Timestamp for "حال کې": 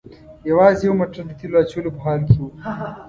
2.05-2.39